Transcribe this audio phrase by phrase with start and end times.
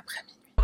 [0.00, 0.54] après minuit.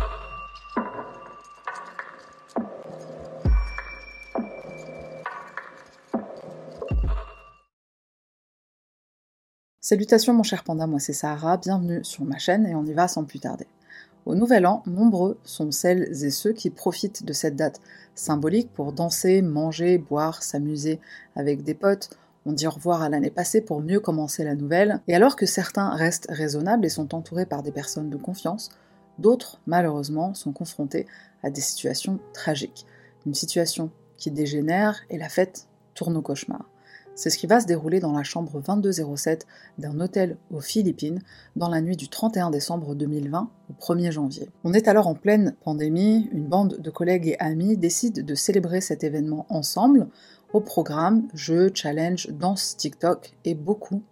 [9.79, 13.07] Salutations mon cher panda, moi c'est Sahara, bienvenue sur ma chaîne et on y va
[13.07, 13.67] sans plus tarder.
[14.25, 17.79] Au Nouvel An, nombreux sont celles et ceux qui profitent de cette date
[18.13, 20.99] symbolique pour danser, manger, boire, s'amuser
[21.37, 22.09] avec des potes.
[22.45, 25.01] On dit au revoir à l'année passée pour mieux commencer la nouvelle.
[25.07, 28.69] Et alors que certains restent raisonnables et sont entourés par des personnes de confiance,
[29.19, 31.05] d'autres, malheureusement, sont confrontés
[31.43, 32.85] à des situations tragiques.
[33.25, 36.65] Une situation qui dégénère et la fête tourne au cauchemar.
[37.17, 39.47] C'est ce qui va se dérouler dans la chambre 2207
[39.79, 41.19] d'un hôtel aux Philippines
[41.55, 44.49] dans la nuit du 31 décembre 2020 au 1er janvier.
[44.63, 48.81] On est alors en pleine pandémie, une bande de collègues et amis décide de célébrer
[48.81, 50.09] cet événement ensemble.
[50.53, 54.03] Au programme, jeux, challenge, danse TikTok et beaucoup,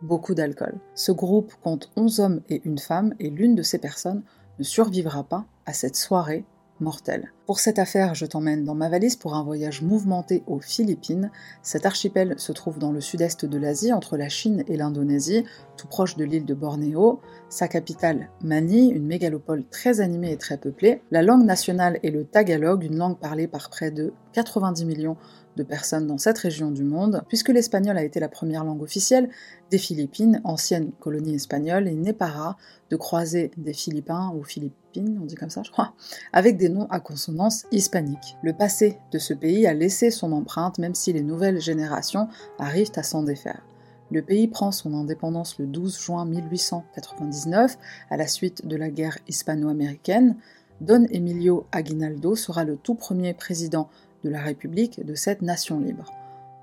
[0.00, 0.76] beaucoup d'alcool.
[0.94, 4.22] Ce groupe compte 11 hommes et une femme et l'une de ces personnes
[4.58, 6.44] ne survivra pas à cette soirée
[6.80, 7.32] mortel.
[7.46, 11.30] Pour cette affaire, je t'emmène dans ma valise pour un voyage mouvementé aux Philippines.
[11.62, 15.44] Cet archipel se trouve dans le sud-est de l'Asie, entre la Chine et l'Indonésie,
[15.76, 17.20] tout proche de l'île de Bornéo.
[17.50, 21.02] Sa capitale, Mani, une mégalopole très animée et très peuplée.
[21.10, 25.18] La langue nationale est le tagalog, une langue parlée par près de 90 millions
[25.56, 29.30] de personnes dans cette région du monde, puisque l'espagnol a été la première langue officielle
[29.70, 32.56] des Philippines, ancienne colonie espagnole, et rare
[32.90, 35.94] de croiser des Philippins ou Philippines, on dit comme ça je crois,
[36.32, 37.33] avec des noms à consonance
[37.72, 38.36] hispanique.
[38.42, 42.92] Le passé de ce pays a laissé son empreinte même si les nouvelles générations arrivent
[42.96, 43.62] à s'en défaire.
[44.10, 47.78] Le pays prend son indépendance le 12 juin 1899
[48.10, 50.36] à la suite de la guerre hispano-américaine.
[50.80, 53.88] Don Emilio Aguinaldo sera le tout premier président
[54.22, 56.12] de la République de cette nation libre.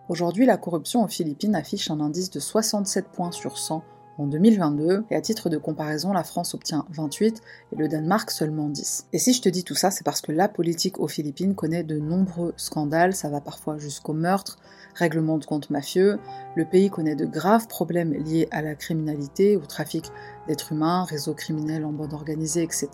[0.09, 3.83] Aujourd'hui, la corruption aux Philippines affiche un indice de 67 points sur 100
[4.17, 8.69] en 2022, et à titre de comparaison, la France obtient 28 et le Danemark seulement
[8.69, 9.07] 10.
[9.13, 11.83] Et si je te dis tout ça, c'est parce que la politique aux Philippines connaît
[11.83, 14.57] de nombreux scandales, ça va parfois jusqu'au meurtre,
[14.93, 16.19] règlement de compte mafieux,
[16.55, 20.11] le pays connaît de graves problèmes liés à la criminalité, au trafic
[20.47, 22.89] d'êtres humains, réseaux criminels en bande organisée, etc.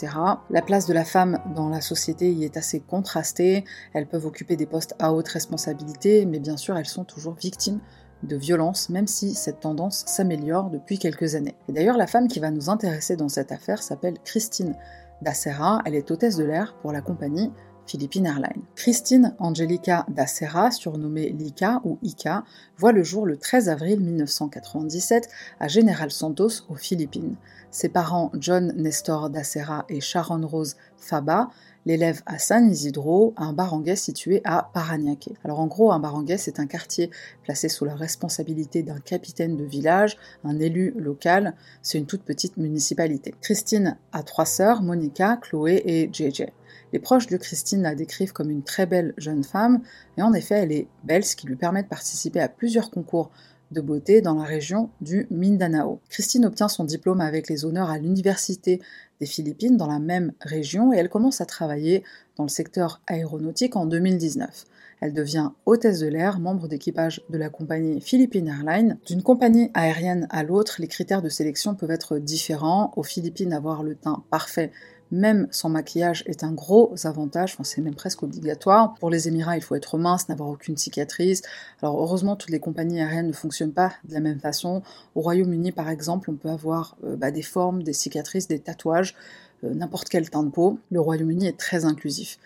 [0.50, 4.56] La place de la femme dans la société y est assez contrastée, elles peuvent occuper
[4.56, 7.80] des postes à haute responsabilité, mais bien sûr elles sont toujours victimes
[8.24, 11.56] de violences, même si cette tendance s'améliore depuis quelques années.
[11.68, 14.76] Et d'ailleurs, la femme qui va nous intéresser dans cette affaire s'appelle Christine
[15.22, 17.52] Dacera, elle est hôtesse de l'air pour la compagnie
[17.88, 18.64] Philippine Airlines.
[18.76, 22.44] Christine Angelica Dacera, surnommée Lika ou Ika,
[22.78, 25.30] voit le jour le 13 avril 1997
[25.60, 27.38] à General Santos aux Philippines.
[27.72, 31.50] Ses parents John Nestor Dacera et Sharon Rose Faba
[31.88, 35.30] l'élève à San Isidro, un barangay situé à Paranaque.
[35.46, 37.10] Alors en gros, un barangay, c'est un quartier
[37.44, 41.56] placé sous la responsabilité d'un capitaine de village, un élu local.
[41.82, 43.34] C'est une toute petite municipalité.
[43.40, 46.48] Christine a trois sœurs, Monica, Chloé et JJ.
[46.92, 49.82] Les proches de Christine la décrivent comme une très belle jeune femme,
[50.18, 53.32] et en effet, elle est belle, ce qui lui permet de participer à plusieurs concours
[53.72, 56.00] de beauté dans la région du Mindanao.
[56.10, 58.82] Christine obtient son diplôme avec les honneurs à l'Université
[59.20, 62.04] des Philippines dans la même région et elle commence à travailler
[62.36, 64.66] dans le secteur aéronautique en 2019.
[65.00, 68.98] Elle devient hôtesse de l'air, membre d'équipage de la compagnie Philippine Airlines.
[69.06, 72.94] D'une compagnie aérienne à l'autre, les critères de sélection peuvent être différents.
[72.96, 74.72] Aux Philippines, avoir le teint parfait
[75.12, 78.94] même sans maquillage, est un gros avantage, enfin, c'est même presque obligatoire.
[78.96, 81.42] Pour les Émirats, il faut être mince, n'avoir aucune cicatrice.
[81.82, 84.82] Alors heureusement, toutes les compagnies aériennes ne fonctionnent pas de la même façon.
[85.16, 89.16] Au Royaume-Uni, par exemple, on peut avoir euh, bah, des formes, des cicatrices, des tatouages,
[89.64, 90.80] euh, n'importe quel teint de peau.
[90.92, 92.38] Le Royaume-Uni est très inclusif.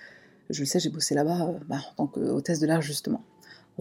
[0.49, 3.23] Je le sais, j'ai bossé là-bas euh, bah, en tant qu'hôtesse de l'air justement.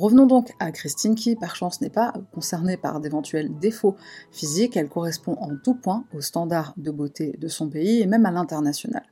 [0.00, 3.96] Revenons donc à Christine qui, par chance, n'est pas concernée par d'éventuels défauts
[4.32, 8.24] physiques, elle correspond en tout point aux standards de beauté de son pays et même
[8.24, 9.02] à l'international.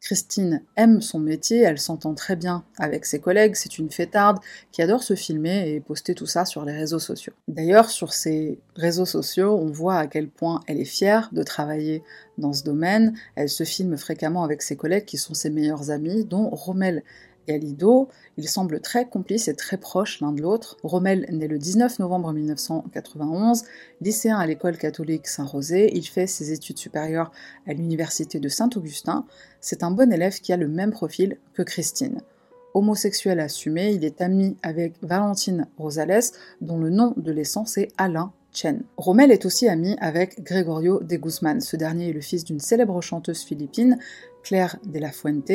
[0.00, 4.38] Christine aime son métier, elle s'entend très bien avec ses collègues, c'est une fêtarde
[4.72, 7.34] qui adore se filmer et poster tout ça sur les réseaux sociaux.
[7.46, 12.02] D'ailleurs, sur ces réseaux sociaux, on voit à quel point elle est fière de travailler
[12.38, 13.14] dans ce domaine.
[13.34, 17.02] Elle se filme fréquemment avec ses collègues qui sont ses meilleurs amis, dont Rommel
[17.46, 20.76] Galido, ils semblent très complices et très proches l'un de l'autre.
[20.82, 23.64] Rommel naît le 19 novembre 1991,
[24.00, 27.32] lycéen à l'école catholique Saint-Rosé, il fait ses études supérieures
[27.66, 29.26] à l'université de Saint-Augustin.
[29.60, 32.20] C'est un bon élève qui a le même profil que Christine.
[32.74, 38.32] Homosexuel assumé, il est ami avec Valentine Rosales, dont le nom de l'essence est Alain
[38.52, 38.82] Chen.
[38.96, 41.60] Rommel est aussi ami avec Gregorio de Guzman.
[41.60, 43.98] Ce dernier est le fils d'une célèbre chanteuse philippine,
[44.42, 45.50] Claire de la Fuente.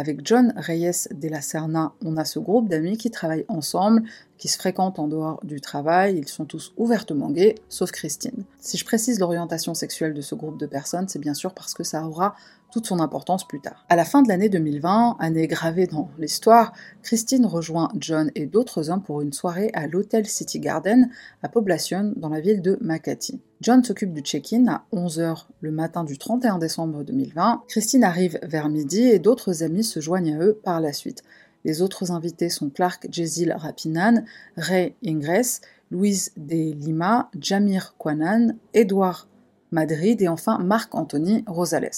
[0.00, 4.02] Avec John Reyes de la Serna, on a ce groupe d'amis qui travaillent ensemble,
[4.38, 8.44] qui se fréquentent en dehors du travail, ils sont tous ouvertement gays, sauf Christine.
[8.60, 11.84] Si je précise l'orientation sexuelle de ce groupe de personnes, c'est bien sûr parce que
[11.84, 12.34] ça aura
[12.70, 13.84] toute son importance plus tard.
[13.88, 16.72] À la fin de l'année 2020, année gravée dans l'histoire,
[17.02, 21.10] Christine rejoint John et d'autres hommes pour une soirée à l'hôtel City Garden
[21.42, 23.40] à Poblacion dans la ville de Makati.
[23.60, 27.64] John s'occupe du check-in à 11h le matin du 31 décembre 2020.
[27.68, 31.22] Christine arrive vers midi et d'autres amis se joignent à eux par la suite.
[31.64, 34.24] Les autres invités sont Clark Jezil Rapinan,
[34.56, 39.28] Ray Ingres, Louise De Lima, Jamir Kwanan, Edouard
[39.72, 41.90] Madrid et enfin Marc-Anthony Rosales.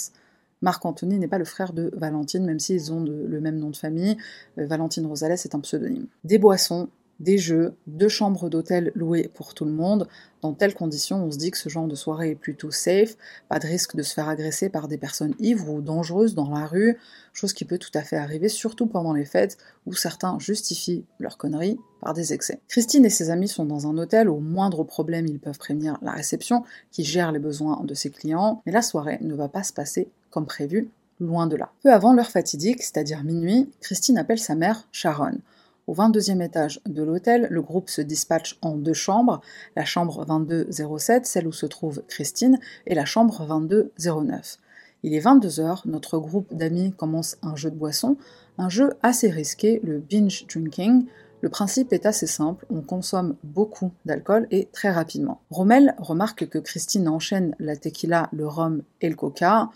[0.62, 4.17] Marc-Anthony n'est pas le frère de Valentine, même s'ils ont le même nom de famille.
[4.59, 6.06] Euh, Valentine Rosales est un pseudonyme.
[6.25, 6.88] Des boissons,
[7.23, 10.09] des jeux, deux chambres d'hôtel louées pour tout le monde.
[10.41, 13.17] Dans telles conditions, on se dit que ce genre de soirée est plutôt safe,
[13.49, 16.67] pas de risque de se faire agresser par des personnes ivres ou dangereuses dans la
[16.67, 16.99] rue,
[17.32, 19.56] chose qui peut tout à fait arriver, surtout pendant les fêtes
[19.87, 22.61] où certains justifient leurs conneries par des excès.
[22.67, 26.11] Christine et ses amis sont dans un hôtel, au moindre problème ils peuvent prévenir la
[26.11, 29.73] réception qui gère les besoins de ses clients, mais la soirée ne va pas se
[29.73, 30.90] passer comme prévu,
[31.20, 31.70] loin de là.
[31.84, 35.38] Peu avant l'heure fatidique, c'est-à-dire minuit, Christine appelle sa mère Sharon.
[35.87, 39.40] Au 22e étage de l'hôtel, le groupe se dispatche en deux chambres,
[39.76, 44.58] la chambre 2207, celle où se trouve Christine, et la chambre 2209.
[45.05, 48.17] Il est 22h, notre groupe d'amis commence un jeu de boisson,
[48.58, 51.06] un jeu assez risqué, le binge drinking.
[51.40, 55.40] Le principe est assez simple, on consomme beaucoup d'alcool et très rapidement.
[55.50, 59.70] Rommel remarque que Christine enchaîne la tequila, le rhum et le coca.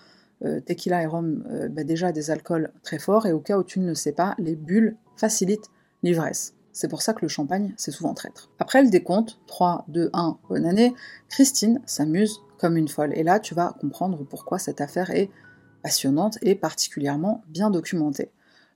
[0.44, 3.64] Euh, tequila et rhum, euh, bah déjà des alcools très forts, et au cas où
[3.64, 5.70] tu ne le sais pas, les bulles facilitent
[6.02, 6.54] l'ivresse.
[6.72, 8.50] C'est pour ça que le champagne, c'est souvent traître.
[8.58, 10.94] Après le décompte, 3, 2, 1, bonne année,
[11.30, 13.16] Christine s'amuse comme une folle.
[13.16, 15.30] Et là, tu vas comprendre pourquoi cette affaire est
[15.82, 18.30] passionnante et particulièrement bien documentée.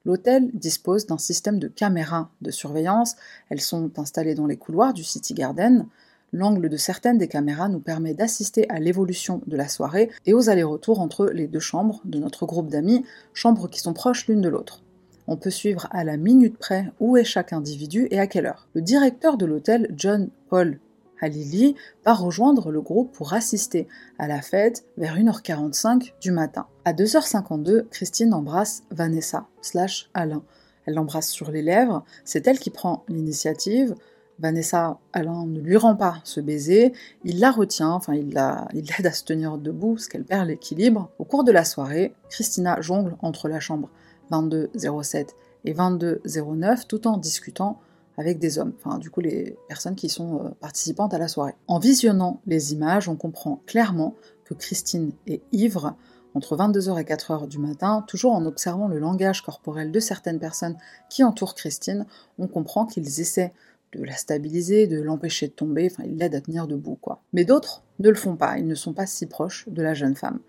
[0.07, 3.17] L'hôtel dispose d'un système de caméras de surveillance.
[3.51, 5.87] Elles sont installées dans les couloirs du City Garden.
[6.33, 10.49] L'angle de certaines des caméras nous permet d'assister à l'évolution de la soirée et aux
[10.49, 13.05] allers-retours entre les deux chambres de notre groupe d'amis,
[13.35, 14.83] chambres qui sont proches l'une de l'autre.
[15.27, 18.69] On peut suivre à la minute près où est chaque individu et à quelle heure.
[18.75, 20.79] Le directeur de l'hôtel, John Paul
[21.21, 21.75] Halili,
[22.05, 23.87] va rejoindre le groupe pour assister
[24.19, 26.67] à la fête vers 1h45 du matin.
[26.85, 30.43] À 2h52, Christine embrasse Vanessa, slash Alain.
[30.87, 33.95] Elle l'embrasse sur les lèvres, c'est elle qui prend l'initiative.
[34.41, 36.93] Vanessa, Alain ne lui rend pas ce baiser,
[37.25, 41.11] il la retient, enfin il l'aide à se tenir debout parce qu'elle perd l'équilibre.
[41.19, 43.91] Au cours de la soirée, Christina jongle entre la chambre
[44.31, 47.81] 2207 et 2209 tout en discutant
[48.17, 51.55] avec des hommes, enfin du coup les personnes qui sont euh, participantes à la soirée.
[51.69, 54.15] En visionnant les images, on comprend clairement
[54.45, 55.95] que Christine est ivre
[56.35, 60.77] entre 22h et 4h du matin, toujours en observant le langage corporel de certaines personnes
[61.09, 62.07] qui entourent Christine,
[62.39, 63.53] on comprend qu'ils essaient
[63.93, 67.23] de la stabiliser, de l'empêcher de tomber, enfin ils l'aident à tenir debout quoi.
[67.33, 70.17] Mais d'autres ne le font pas, ils ne sont pas si proches de la jeune
[70.17, 70.41] femme.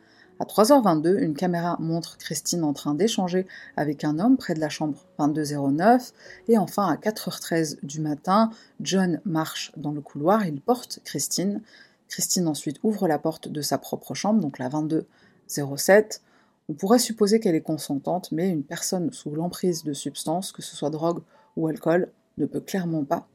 [0.42, 3.46] À 3h22, une caméra montre Christine en train d'échanger
[3.78, 6.14] avec un homme près de la chambre 2209.
[6.48, 8.50] Et enfin, à 4h13 du matin,
[8.80, 11.62] John marche dans le couloir, il porte Christine.
[12.10, 16.24] Christine ensuite ouvre la porte de sa propre chambre, donc la 2207.
[16.70, 20.76] On pourrait supposer qu'elle est consentante, mais une personne sous l'emprise de substances, que ce
[20.76, 21.22] soit drogue
[21.56, 23.28] ou alcool, ne peut clairement pas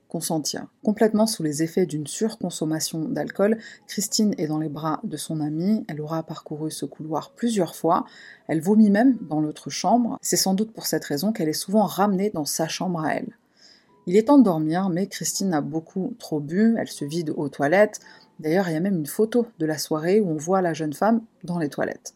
[0.83, 5.85] Complètement sous les effets d'une surconsommation d'alcool, Christine est dans les bras de son amie,
[5.89, 8.05] elle aura parcouru ce couloir plusieurs fois,
[8.49, 11.85] elle vomit même dans l'autre chambre, c'est sans doute pour cette raison qu'elle est souvent
[11.85, 13.37] ramenée dans sa chambre à elle.
[14.07, 17.49] Il est temps de dormir, mais Christine a beaucoup trop bu, elle se vide aux
[17.49, 18.01] toilettes,
[18.39, 20.93] d'ailleurs il y a même une photo de la soirée où on voit la jeune
[20.93, 22.15] femme dans les toilettes.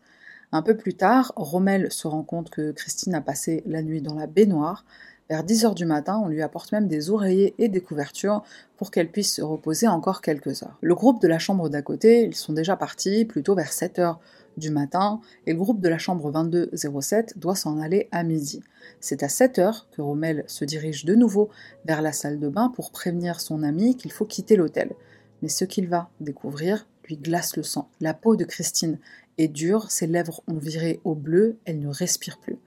[0.53, 4.15] Un peu plus tard, Rommel se rend compte que Christine a passé la nuit dans
[4.15, 4.85] la baignoire,
[5.31, 8.43] vers 10h du matin, on lui apporte même des oreillers et des couvertures
[8.77, 10.77] pour qu'elle puisse se reposer encore quelques heures.
[10.83, 14.17] Le groupe de la chambre d'à côté, ils sont déjà partis plutôt vers 7h
[14.57, 18.61] du matin, et le groupe de la chambre 2207 doit s'en aller à midi.
[18.99, 21.49] C'est à 7h que Rommel se dirige de nouveau
[21.85, 24.91] vers la salle de bain pour prévenir son ami qu'il faut quitter l'hôtel.
[25.43, 27.89] Mais ce qu'il va découvrir lui glace le sang.
[28.01, 28.99] La peau de Christine
[29.39, 32.59] est dure, ses lèvres ont viré au bleu, elle ne respire plus.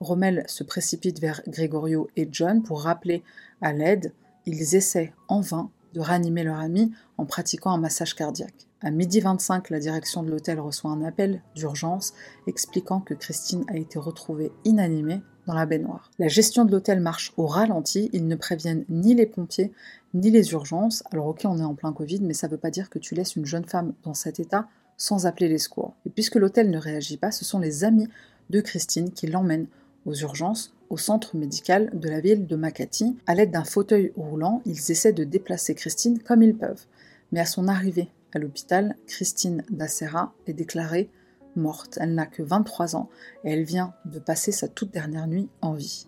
[0.00, 3.22] Rommel se précipite vers Gregorio et John pour rappeler
[3.62, 4.12] à l'aide.
[4.44, 8.68] Ils essaient en vain de ranimer leur ami en pratiquant un massage cardiaque.
[8.82, 12.12] À midi 25, la direction de l'hôtel reçoit un appel d'urgence
[12.46, 16.10] expliquant que Christine a été retrouvée inanimée dans la baignoire.
[16.18, 19.72] La gestion de l'hôtel marche au ralenti, ils ne préviennent ni les pompiers
[20.12, 21.02] ni les urgences.
[21.10, 23.14] Alors ok, on est en plein Covid, mais ça ne veut pas dire que tu
[23.14, 25.94] laisses une jeune femme dans cet état sans appeler les secours.
[26.04, 28.08] Et puisque l'hôtel ne réagit pas, ce sont les amis
[28.50, 29.68] de Christine qui l'emmènent
[30.06, 33.16] aux urgences au centre médical de la ville de Makati.
[33.26, 36.86] À l'aide d'un fauteuil roulant, ils essaient de déplacer Christine comme ils peuvent.
[37.32, 41.10] Mais à son arrivée à l'hôpital, Christine Dacera est déclarée
[41.56, 41.98] morte.
[42.00, 43.08] Elle n'a que 23 ans
[43.44, 46.06] et elle vient de passer sa toute dernière nuit en vie.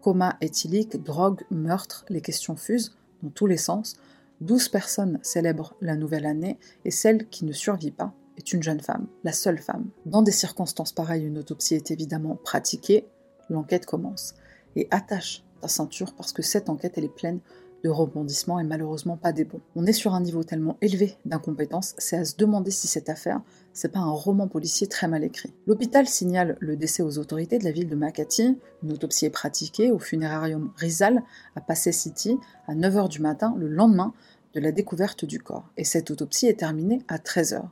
[0.00, 3.96] Coma éthylique, drogue, meurtre, les questions fusent dans tous les sens.
[4.40, 8.80] 12 personnes célèbrent la nouvelle année et celle qui ne survit pas est une jeune
[8.80, 9.88] femme, la seule femme.
[10.06, 13.04] Dans des circonstances pareilles, une autopsie est évidemment pratiquée.
[13.50, 14.34] L'enquête commence.
[14.76, 17.40] Et attache ta ceinture parce que cette enquête, elle est pleine
[17.82, 19.60] de rebondissements et malheureusement pas des bons.
[19.74, 23.40] On est sur un niveau tellement élevé d'incompétence, c'est à se demander si cette affaire,
[23.72, 25.52] c'est pas un roman policier très mal écrit.
[25.66, 28.58] L'hôpital signale le décès aux autorités de la ville de Makati.
[28.82, 31.22] Une autopsie est pratiquée au funérarium Rizal
[31.56, 34.12] à Passé City à 9h du matin le lendemain
[34.54, 35.68] de la découverte du corps.
[35.76, 37.62] Et cette autopsie est terminée à 13h.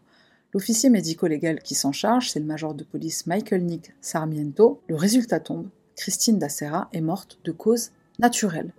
[0.54, 4.80] L'officier médico-légal qui s'en charge, c'est le major de police Michael Nick Sarmiento.
[4.88, 5.68] Le résultat tombe.
[5.94, 8.72] Christine Dacera est morte de cause naturelle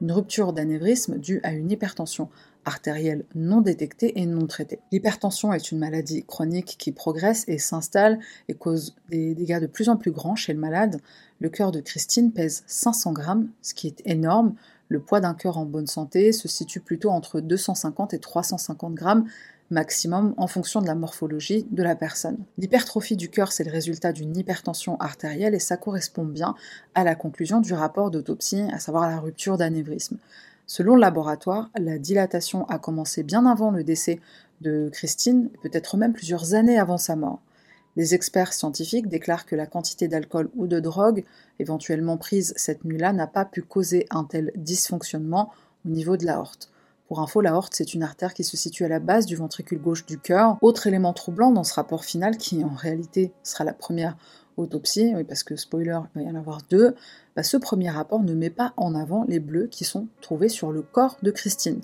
[0.00, 2.28] une rupture d'anévrisme due à une hypertension
[2.66, 4.80] artérielle non détectée et non traitée.
[4.90, 8.18] L'hypertension est une maladie chronique qui progresse et s'installe
[8.48, 11.00] et cause des dégâts de plus en plus grands chez le malade.
[11.40, 14.54] Le cœur de Christine pèse 500 grammes, ce qui est énorme.
[14.88, 19.26] Le poids d'un cœur en bonne santé se situe plutôt entre 250 et 350 grammes,
[19.70, 22.38] maximum en fonction de la morphologie de la personne.
[22.58, 26.54] L'hypertrophie du cœur, c'est le résultat d'une hypertension artérielle et ça correspond bien
[26.94, 30.18] à la conclusion du rapport d'autopsie, à savoir la rupture d'anévrisme.
[30.66, 34.20] Selon le laboratoire, la dilatation a commencé bien avant le décès
[34.60, 37.40] de Christine, peut-être même plusieurs années avant sa mort.
[37.96, 41.24] Les experts scientifiques déclarent que la quantité d'alcool ou de drogue
[41.58, 45.52] éventuellement prise cette nuit-là n'a pas pu causer un tel dysfonctionnement
[45.86, 46.70] au niveau de la horte.
[47.14, 49.80] Pour info, la horte, c'est une artère qui se situe à la base du ventricule
[49.80, 50.58] gauche du cœur.
[50.62, 54.16] Autre élément troublant dans ce rapport final, qui en réalité sera la première
[54.56, 56.96] autopsie, oui, parce que spoiler, il va y en avoir deux,
[57.36, 60.72] bah, ce premier rapport ne met pas en avant les bleus qui sont trouvés sur
[60.72, 61.82] le corps de Christine.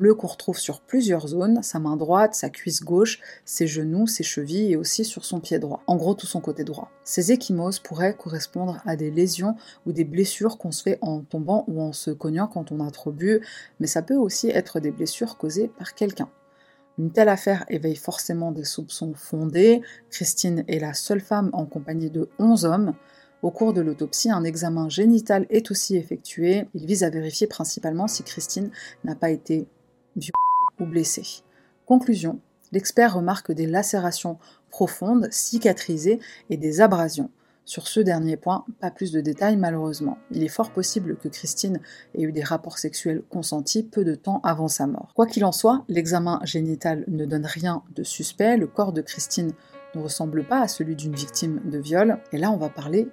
[0.00, 4.72] Qu'on retrouve sur plusieurs zones, sa main droite, sa cuisse gauche, ses genoux, ses chevilles
[4.72, 5.82] et aussi sur son pied droit.
[5.86, 6.90] En gros, tout son côté droit.
[7.04, 11.64] Ces échymoses pourraient correspondre à des lésions ou des blessures qu'on se fait en tombant
[11.68, 13.40] ou en se cognant quand on a trop bu,
[13.78, 16.30] mais ça peut aussi être des blessures causées par quelqu'un.
[16.98, 19.82] Une telle affaire éveille forcément des soupçons fondés.
[20.10, 22.94] Christine est la seule femme en compagnie de 11 hommes.
[23.42, 26.66] Au cours de l'autopsie, un examen génital est aussi effectué.
[26.74, 28.70] Il vise à vérifier principalement si Christine
[29.04, 29.66] n'a pas été
[30.78, 31.42] ou blessée.
[31.86, 32.40] Conclusion,
[32.72, 34.38] l'expert remarque des lacérations
[34.70, 37.30] profondes, cicatrisées et des abrasions.
[37.64, 40.18] Sur ce dernier point, pas plus de détails malheureusement.
[40.32, 41.80] Il est fort possible que Christine
[42.14, 45.12] ait eu des rapports sexuels consentis peu de temps avant sa mort.
[45.14, 49.52] Quoi qu'il en soit, l'examen génital ne donne rien de suspect, le corps de Christine
[49.94, 53.08] ne ressemble pas à celui d'une victime de viol, et là on va parler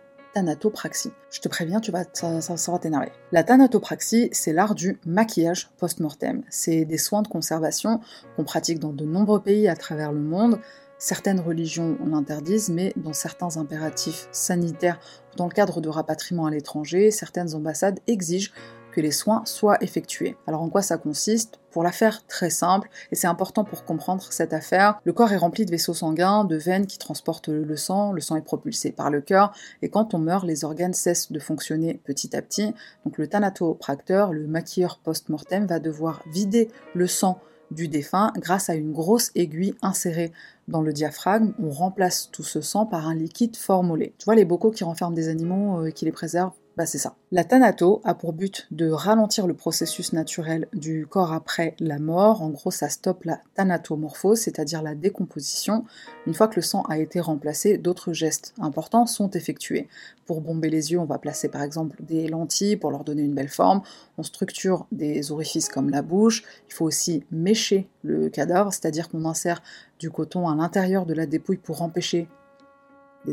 [1.31, 3.11] Je te préviens, tu vas, ça, ça va t'énerver.
[3.31, 6.43] La thanatopraxie, c'est l'art du maquillage post-mortem.
[6.49, 7.99] C'est des soins de conservation
[8.35, 10.59] qu'on pratique dans de nombreux pays à travers le monde.
[10.99, 14.99] Certaines religions l'interdisent, mais dans certains impératifs sanitaires,
[15.35, 18.51] dans le cadre de rapatriement à l'étranger, certaines ambassades exigent
[18.91, 20.37] que les soins soient effectués.
[20.47, 21.59] Alors en quoi ça consiste?
[21.77, 25.37] Pour la faire très simple, et c'est important pour comprendre cette affaire, le corps est
[25.37, 29.11] rempli de vaisseaux sanguins, de veines qui transportent le sang, le sang est propulsé par
[29.11, 29.53] le cœur,
[29.83, 32.73] et quand on meurt, les organes cessent de fonctionner petit à petit.
[33.05, 37.37] Donc le thanatopracteur, le maquilleur post-mortem, va devoir vider le sang
[37.69, 40.31] du défunt grâce à une grosse aiguille insérée
[40.67, 41.53] dans le diaphragme.
[41.61, 44.15] On remplace tout ce sang par un liquide formolé.
[44.17, 46.53] Tu vois les bocaux qui renferment des animaux et euh, qui les préservent?
[46.77, 47.15] Bah c'est ça.
[47.31, 52.43] La thanato a pour but de ralentir le processus naturel du corps après la mort.
[52.43, 55.85] En gros, ça stoppe la thanatomorphose, c'est-à-dire la décomposition.
[56.27, 59.87] Une fois que le sang a été remplacé, d'autres gestes importants sont effectués.
[60.27, 63.33] Pour bomber les yeux, on va placer par exemple des lentilles pour leur donner une
[63.33, 63.81] belle forme.
[64.19, 66.43] On structure des orifices comme la bouche.
[66.69, 69.63] Il faut aussi mécher le cadavre, c'est-à-dire qu'on insère
[69.97, 72.27] du coton à l'intérieur de la dépouille pour empêcher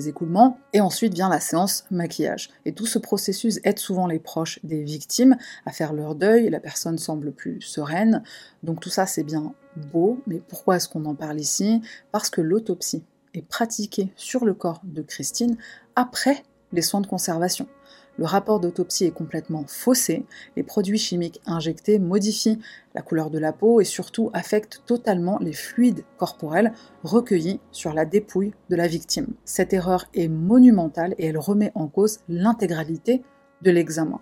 [0.01, 2.51] écoulements, et ensuite vient la séance maquillage.
[2.65, 5.37] Et tout ce processus aide souvent les proches des victimes
[5.67, 8.23] à faire leur deuil, la personne semble plus sereine,
[8.63, 9.55] donc tout ça c'est bien
[9.93, 11.83] beau, mais pourquoi est-ce qu'on en parle ici?
[12.13, 15.57] Parce que l'autopsie est pratiquée sur le corps de Christine
[15.97, 17.67] après les soins de conservation.
[18.17, 20.25] Le rapport d'autopsie est complètement faussé,
[20.57, 22.61] les produits chimiques injectés modifient
[22.95, 28.05] la couleur de la peau et surtout affectent totalement les fluides corporels recueillis sur la
[28.05, 29.35] dépouille de la victime.
[29.45, 33.23] Cette erreur est monumentale et elle remet en cause l'intégralité
[33.63, 34.21] de l'examen.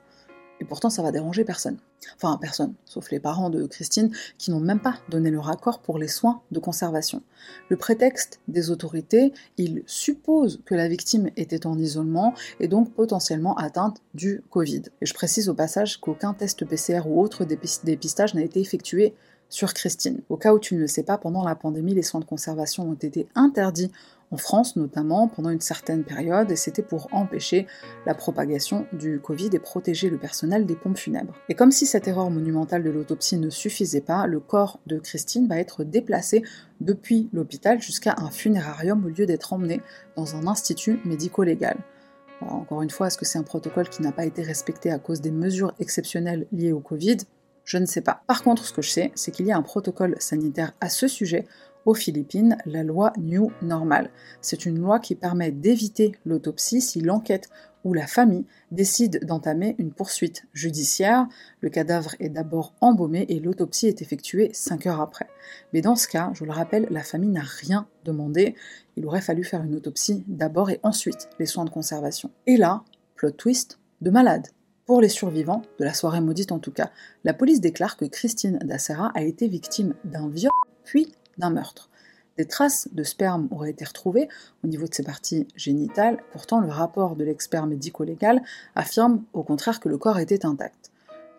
[0.63, 1.77] Et pourtant, ça va déranger personne.
[2.15, 5.99] Enfin, personne, sauf les parents de Christine, qui n'ont même pas donné leur accord pour
[5.99, 7.21] les soins de conservation.
[7.69, 13.57] Le prétexte des autorités, il suppose que la victime était en isolement et donc potentiellement
[13.57, 14.83] atteinte du Covid.
[15.01, 19.15] Et je précise au passage qu'aucun test PCR ou autre dépistage n'a été effectué
[19.49, 20.21] sur Christine.
[20.29, 22.89] Au cas où tu ne le sais pas, pendant la pandémie, les soins de conservation
[22.89, 23.91] ont été interdits
[24.33, 27.67] en France notamment, pendant une certaine période, et c'était pour empêcher
[28.07, 31.35] la propagation du Covid et protéger le personnel des pompes funèbres.
[31.49, 35.47] Et comme si cette erreur monumentale de l'autopsie ne suffisait pas, le corps de Christine
[35.47, 36.43] va être déplacé
[36.81, 39.83] depuis l'hôpital jusqu'à un funérarium au lieu d'être emmené
[40.17, 41.77] dans un institut médico-légal.
[42.41, 45.21] Encore une fois, est-ce que c'est un protocole qui n'a pas été respecté à cause
[45.21, 47.19] des mesures exceptionnelles liées au Covid?
[47.65, 48.23] Je ne sais pas.
[48.27, 51.07] Par contre, ce que je sais, c'est qu'il y a un protocole sanitaire à ce
[51.07, 51.47] sujet
[51.87, 54.11] aux Philippines, la loi New Normal.
[54.41, 57.49] C'est une loi qui permet d'éviter l'autopsie si l'enquête
[57.85, 61.27] ou la famille décide d'entamer une poursuite judiciaire.
[61.61, 65.27] Le cadavre est d'abord embaumé et l'autopsie est effectuée 5 heures après.
[65.73, 68.55] Mais dans ce cas, je le rappelle, la famille n'a rien demandé.
[68.97, 72.31] Il aurait fallu faire une autopsie d'abord et ensuite les soins de conservation.
[72.47, 72.85] Et là,
[73.17, 74.49] plot twist de malade.
[74.85, 76.91] Pour les survivants, de la soirée maudite en tout cas,
[77.25, 80.51] la police déclare que Christine Dacera a été victime d'un viol
[80.85, 81.89] puis d'un meurtre.
[82.39, 84.29] Des traces de sperme auraient été retrouvées
[84.65, 88.43] au niveau de ses parties génitales, pourtant le rapport de l'expert médico-légal
[88.75, 90.91] affirme au contraire que le corps était intact.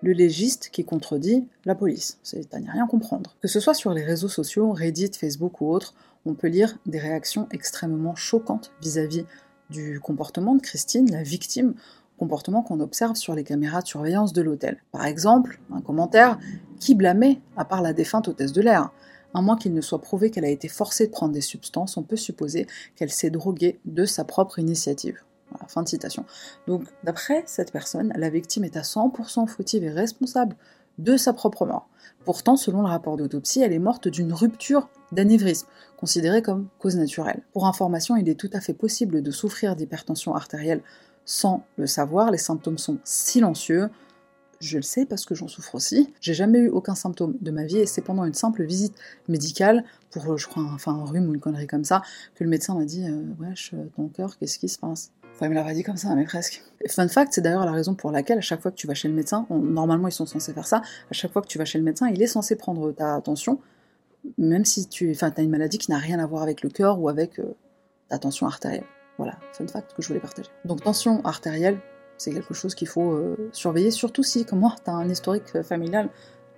[0.03, 3.35] Le légiste qui contredit la police, c'est à n'y rien comprendre.
[3.41, 5.95] Que ce soit sur les réseaux sociaux, Reddit, Facebook ou autres,
[6.25, 9.25] on peut lire des réactions extrêmement choquantes vis-à-vis
[9.69, 11.73] du comportement de Christine, la victime,
[12.19, 14.77] comportement qu'on observe sur les caméras de surveillance de l'hôtel.
[14.91, 16.37] Par exemple, un commentaire
[16.79, 18.91] qui blâmait à part la défunte hôtesse de l'air?
[19.33, 22.03] À moins qu'il ne soit prouvé qu'elle a été forcée de prendre des substances, on
[22.03, 25.19] peut supposer qu'elle s'est droguée de sa propre initiative.
[25.67, 26.25] fin de citation.
[26.67, 30.55] Donc, d'après cette personne, la victime est à 100% fautive et responsable
[30.97, 31.89] de sa propre mort.
[32.25, 37.43] Pourtant, selon le rapport d'autopsie, elle est morte d'une rupture d'anévrisme, considérée comme cause naturelle.
[37.51, 40.81] Pour information, il est tout à fait possible de souffrir d'hypertension artérielle
[41.25, 43.89] sans le savoir, les symptômes sont silencieux,
[44.63, 46.13] je le sais parce que j'en souffre aussi.
[46.21, 48.95] J'ai jamais eu aucun symptôme de ma vie et c'est pendant une simple visite
[49.27, 52.01] médicale pour, je crois, enfin un rhume ou une connerie comme ça,
[52.35, 55.11] que le médecin m'a dit euh, Wesh, euh, ton cœur, qu'est-ce qui se passe?
[55.41, 56.63] Il me l'avait dit comme ça, mais presque.
[56.87, 59.09] fun fact, c'est d'ailleurs la raison pour laquelle, à chaque fois que tu vas chez
[59.09, 61.77] le médecin, normalement ils sont censés faire ça, à chaque fois que tu vas chez
[61.77, 63.59] le médecin, il est censé prendre ta tension,
[64.37, 67.09] même si tu as une maladie qui n'a rien à voir avec le cœur ou
[67.09, 67.55] avec euh,
[68.07, 68.85] ta tension artérielle.
[69.17, 70.49] Voilà, fun fact que je voulais partager.
[70.65, 71.79] Donc tension artérielle,
[72.17, 75.55] c'est quelque chose qu'il faut euh, surveiller, surtout si, comme moi, tu as un historique
[75.55, 76.09] euh, familial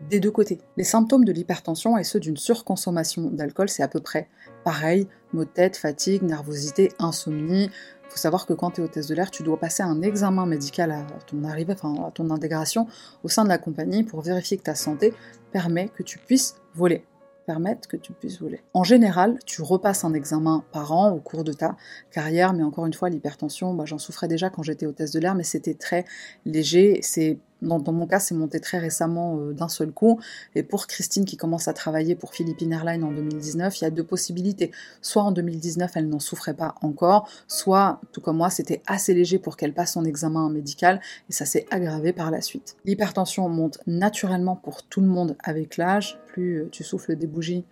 [0.10, 0.60] des deux côtés.
[0.78, 4.28] Les symptômes de l'hypertension et ceux d'une surconsommation d'alcool, c'est à peu près
[4.63, 5.08] pareil.
[5.34, 7.65] Maux de tête, fatigue, nervosité, insomnie.
[7.65, 10.46] Il faut savoir que quand tu es hôtesse de l'air, tu dois passer un examen
[10.46, 12.88] médical à ton arrivée, enfin à ton intégration
[13.24, 15.13] au sein de la compagnie pour vérifier que ta santé
[15.52, 17.06] permet que tu puisses voler
[17.45, 18.62] permettre que tu puisses voler.
[18.73, 21.75] En général, tu repasses un examen par an au cours de ta
[22.12, 25.36] carrière, mais encore une fois, l'hypertension, bah, j'en souffrais déjà quand j'étais hôtesse de l'air,
[25.36, 26.05] mais c'était très
[26.45, 30.20] léger, c'est dans, mon cas, c'est monté très récemment euh, d'un seul coup.
[30.56, 33.89] Et pour Christine qui commence à travailler pour Philippine Airlines en 2019, il y a
[33.89, 34.72] deux possibilités.
[35.02, 39.39] Soit en 2019, elle n'en souffrait pas encore, soit, tout comme moi, c'était assez léger
[39.39, 42.76] pour qu'elle passe son examen médical et ça s'est aggravé par la suite.
[42.86, 46.20] L'hypertension monte naturellement pour tout le monde avec l'âge.
[46.28, 47.65] Plus euh, tu souffles des bougies,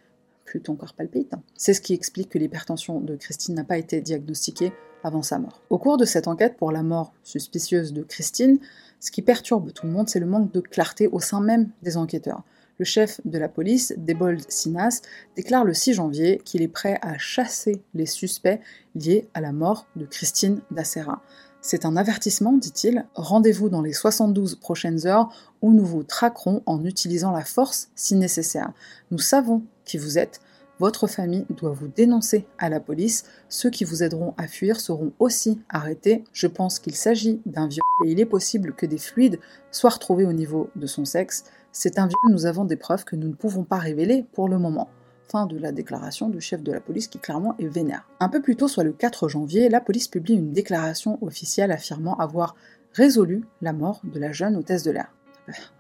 [0.46, 1.34] plus ton corps palpite.
[1.56, 5.62] C'est ce qui explique que l'hypertension de Christine n'a pas été diagnostiquée avant sa mort.
[5.70, 8.60] Au cours de cette enquête pour la mort suspicieuse de Christine,
[9.04, 11.98] ce qui perturbe tout le monde, c'est le manque de clarté au sein même des
[11.98, 12.44] enquêteurs.
[12.78, 15.02] Le chef de la police, Debold Sinas,
[15.36, 18.62] déclare le 6 janvier qu'il est prêt à chasser les suspects
[18.96, 21.22] liés à la mort de Christine Dacera.
[21.60, 23.06] C'est un avertissement, dit-il.
[23.14, 25.28] Rendez-vous dans les 72 prochaines heures
[25.62, 28.72] où nous vous traquerons en utilisant la force si nécessaire.
[29.12, 30.40] Nous savons qui vous êtes,
[30.84, 33.24] votre famille doit vous dénoncer à la police.
[33.48, 36.26] Ceux qui vous aideront à fuir seront aussi arrêtés.
[36.34, 39.40] Je pense qu'il s'agit d'un viol et il est possible que des fluides
[39.72, 41.46] soient retrouvés au niveau de son sexe.
[41.72, 44.58] C'est un viol, nous avons des preuves que nous ne pouvons pas révéler pour le
[44.58, 44.90] moment.
[45.32, 48.06] Fin de la déclaration du chef de la police qui clairement est vénère.
[48.20, 52.18] Un peu plus tôt, soit le 4 janvier, la police publie une déclaration officielle affirmant
[52.18, 52.58] avoir
[52.92, 55.14] résolu la mort de la jeune hôtesse de l'air.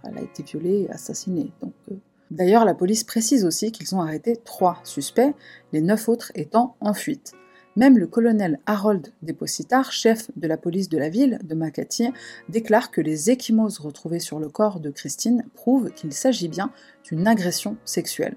[0.05, 1.95] Elle a été violée et assassinée, donc euh,
[2.33, 5.35] D'ailleurs, la police précise aussi qu'ils ont arrêté trois suspects,
[5.71, 7.33] les neuf autres étant en fuite.
[7.75, 12.09] Même le colonel Harold Depositar, chef de la police de la ville de Makati,
[12.49, 16.71] déclare que les échymoses retrouvées sur le corps de Christine prouvent qu'il s'agit bien
[17.03, 18.35] d'une agression sexuelle.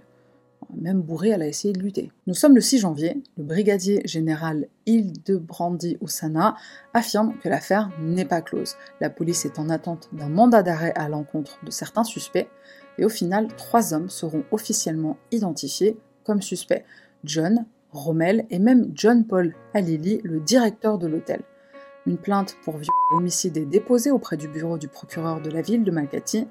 [0.74, 2.12] Même bourrée, elle a essayé de lutter.
[2.26, 6.54] Nous sommes le 6 janvier, le brigadier général Hildebrandi Oussana
[6.92, 8.74] affirme que l'affaire n'est pas close.
[9.00, 12.48] La police est en attente d'un mandat d'arrêt à l'encontre de certains suspects,
[12.98, 16.84] et au final, trois hommes seront officiellement identifiés comme suspects.
[17.24, 21.42] John, Rommel et même John Paul Alili, le directeur de l'hôtel.
[22.06, 25.82] Une plainte pour viol homicide est déposée auprès du bureau du procureur de la ville
[25.82, 26.46] de Malkati.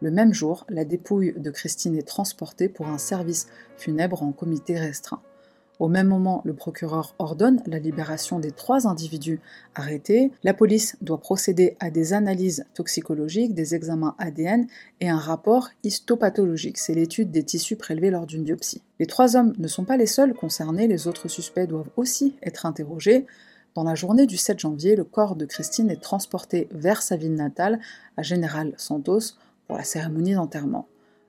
[0.00, 4.78] Le même jour, la dépouille de Christine est transportée pour un service funèbre en comité
[4.78, 5.22] restreint.
[5.78, 9.40] Au même moment, le procureur ordonne la libération des trois individus
[9.74, 10.30] arrêtés.
[10.44, 14.66] La police doit procéder à des analyses toxicologiques, des examens ADN
[15.00, 16.78] et un rapport histopathologique.
[16.78, 18.82] C'est l'étude des tissus prélevés lors d'une biopsie.
[19.00, 22.66] Les trois hommes ne sont pas les seuls concernés, les autres suspects doivent aussi être
[22.66, 23.26] interrogés.
[23.74, 27.34] Dans la journée du 7 janvier, le corps de Christine est transporté vers sa ville
[27.34, 27.80] natale,
[28.18, 30.86] à General Santos, pour la cérémonie d'enterrement.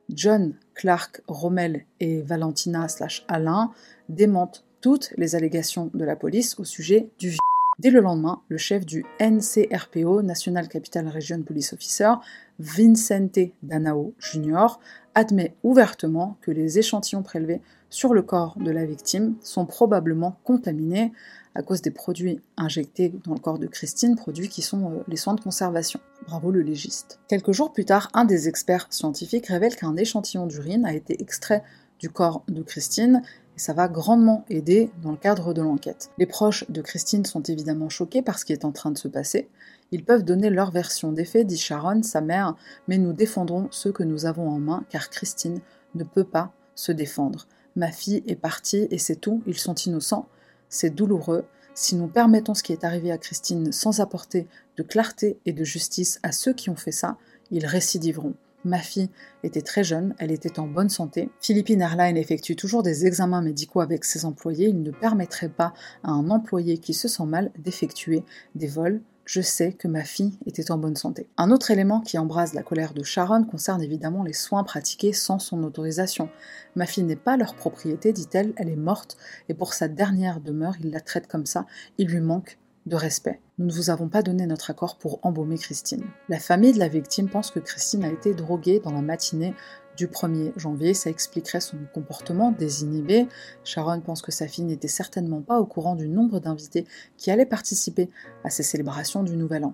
[0.10, 3.72] John, Clark, Rommel et Valentina slash Alain
[4.10, 7.40] démente toutes les allégations de la police au sujet du viol.
[7.80, 12.14] Dès le lendemain, le chef du NCRPO, National Capital Region Police Officer,
[12.60, 14.68] Vincente Danao Jr.,
[15.16, 21.14] admet ouvertement que les échantillons prélevés sur le corps de la victime sont probablement contaminés
[21.56, 25.18] à cause des produits injectés dans le corps de Christine, produits qui sont euh, les
[25.18, 26.00] soins de conservation.
[26.28, 27.20] Bravo le légiste.
[27.28, 31.64] Quelques jours plus tard, un des experts scientifiques révèle qu'un échantillon d'urine a été extrait
[32.00, 33.22] du corps de Christine
[33.56, 36.10] et ça va grandement aider dans le cadre de l'enquête.
[36.18, 39.08] Les proches de Christine sont évidemment choqués par ce qui est en train de se
[39.08, 39.48] passer.
[39.92, 42.56] Ils peuvent donner leur version des faits, dit Sharon, sa mère,
[42.88, 45.60] mais nous défendrons ceux que nous avons en main, car Christine
[45.94, 47.48] ne peut pas se défendre.
[47.76, 50.28] Ma fille est partie et c'est tout, ils sont innocents.
[50.74, 51.46] C'est douloureux.
[51.76, 55.64] Si nous permettons ce qui est arrivé à Christine sans apporter de clarté et de
[55.64, 57.18] justice à ceux qui ont fait ça,
[57.52, 58.34] ils récidiveront.
[58.66, 59.12] Ma fille
[59.44, 61.30] était très jeune, elle était en bonne santé.
[61.40, 64.70] Philippine Airlines effectue toujours des examens médicaux avec ses employés.
[64.70, 68.24] Il ne permettrait pas à un employé qui se sent mal d'effectuer
[68.56, 69.00] des vols.
[69.26, 71.30] Je sais que ma fille était en bonne santé.
[71.38, 75.40] Un autre élément qui embrase la colère de Sharon concerne évidemment les soins pratiqués sans
[75.40, 76.30] son autorisation.
[76.76, 79.16] Ma fille n'est pas leur propriété, dit-elle, elle est morte,
[79.48, 81.66] et pour sa dernière demeure, il la traite comme ça,
[81.98, 83.40] il lui manque de respect.
[83.60, 86.04] Nous ne vous avons pas donné notre accord pour embaumer Christine.
[86.28, 89.54] La famille de la victime pense que Christine a été droguée dans la matinée
[89.98, 93.28] du 1er janvier, ça expliquerait son comportement désinhibé.
[93.64, 96.86] Sharon pense que sa fille n'était certainement pas au courant du nombre d'invités
[97.18, 98.10] qui allaient participer
[98.44, 99.74] à ces célébrations du Nouvel An.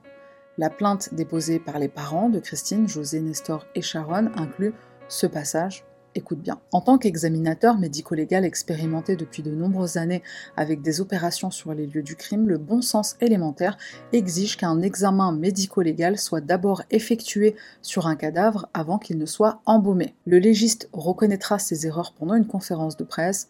[0.57, 4.73] La plainte déposée par les parents de Christine, José, Nestor et Sharon inclut
[5.07, 6.59] ce passage Écoute bien.
[6.71, 10.23] En tant qu'examinateur médico-légal expérimenté depuis de nombreuses années
[10.57, 13.77] avec des opérations sur les lieux du crime, le bon sens élémentaire
[14.11, 20.15] exige qu'un examen médico-légal soit d'abord effectué sur un cadavre avant qu'il ne soit embaumé.
[20.25, 23.47] Le légiste reconnaîtra ses erreurs pendant une conférence de presse.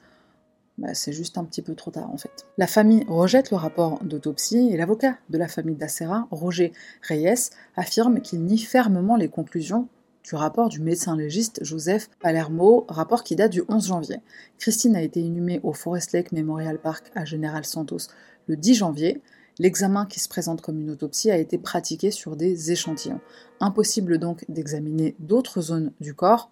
[0.77, 2.45] Bah, c'est juste un petit peu trop tard en fait.
[2.57, 8.19] La famille rejette le rapport d'autopsie et l'avocat de la famille d'Acera, Roger Reyes, affirme
[8.19, 9.87] qu'il nie fermement les conclusions
[10.29, 14.17] du rapport du médecin légiste Joseph Palermo, rapport qui date du 11 janvier.
[14.59, 18.11] Christine a été inhumée au Forest Lake Memorial Park à General Santos
[18.45, 19.23] le 10 janvier.
[19.57, 23.21] L'examen qui se présente comme une autopsie a été pratiqué sur des échantillons.
[23.59, 26.51] Impossible donc d'examiner d'autres zones du corps.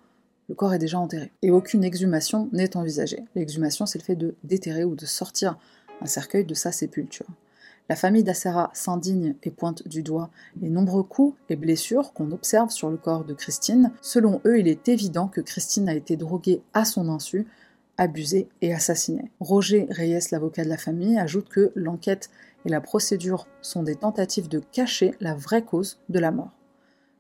[0.50, 1.32] Le corps est déjà enterré.
[1.44, 3.26] Et aucune exhumation n'est envisagée.
[3.36, 5.60] L'exhumation, c'est le fait de déterrer ou de sortir
[6.02, 7.28] un cercueil de sa sépulture.
[7.90, 12.70] La famille d'Acera s'indigne et pointe du doigt les nombreux coups et blessures qu'on observe
[12.70, 13.94] sur le corps de Christine.
[14.02, 17.48] Selon eux, il est évident que Christine a été droguée à son insu,
[17.98, 19.32] abusée et assassinée.
[19.40, 22.30] Roger Reyes, l'avocat de la famille, ajoute que l'enquête
[22.66, 26.52] et la procédure sont des tentatives de cacher la vraie cause de la mort.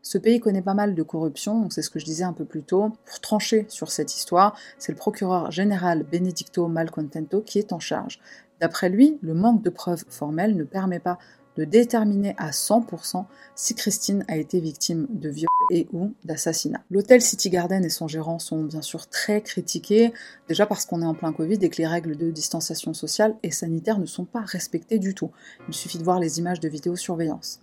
[0.01, 2.63] Ce pays connaît pas mal de corruption, c'est ce que je disais un peu plus
[2.63, 2.93] tôt.
[3.05, 8.19] Pour trancher sur cette histoire, c'est le procureur général Benedicto Malcontento qui est en charge.
[8.59, 11.17] D'après lui, le manque de preuves formelles ne permet pas
[11.57, 16.81] de déterminer à 100% si Christine a été victime de viol et ou d'assassinat.
[16.91, 20.13] L'hôtel City Garden et son gérant sont bien sûr très critiqués,
[20.47, 23.51] déjà parce qu'on est en plein Covid et que les règles de distanciation sociale et
[23.51, 25.31] sanitaire ne sont pas respectées du tout.
[25.67, 27.59] Il suffit de voir les images de vidéosurveillance.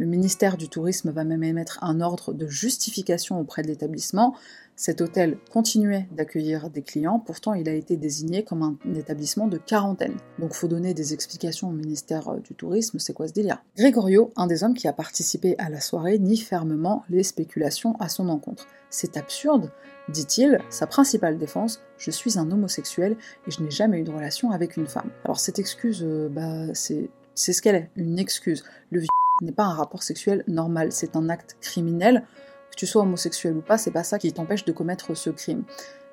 [0.00, 4.36] Le ministère du Tourisme va même émettre un ordre de justification auprès de l'établissement.
[4.76, 9.58] Cet hôtel continuait d'accueillir des clients, pourtant il a été désigné comme un établissement de
[9.58, 10.16] quarantaine.
[10.38, 13.60] Donc faut donner des explications au ministère euh, du Tourisme, c'est quoi ce délire?
[13.76, 18.08] Gregorio, un des hommes qui a participé à la soirée, nie fermement les spéculations à
[18.08, 18.68] son encontre.
[18.90, 19.72] C'est absurde,
[20.08, 23.16] dit-il, sa principale défense, je suis un homosexuel
[23.48, 25.10] et je n'ai jamais eu de relation avec une femme.
[25.24, 28.62] Alors cette excuse, euh, bah c'est ce qu'elle est, une excuse.
[28.92, 29.00] Le
[29.40, 32.24] n'est pas un rapport sexuel normal, c'est un acte criminel.
[32.70, 35.64] Que tu sois homosexuel ou pas, c'est pas ça qui t'empêche de commettre ce crime.